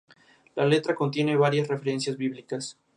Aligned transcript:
La 0.55 0.63
pieza 0.67 0.93
está 0.93 1.05
en 1.19 1.27
la 1.27 1.37
forma 1.75 1.99
sonata-allegro. 2.01 2.57